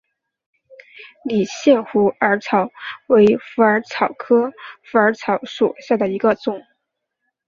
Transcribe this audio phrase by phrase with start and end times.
[1.25, 2.71] 理县虎耳草
[3.05, 4.51] 为虎耳草科
[4.91, 6.63] 虎耳草属下的一个种。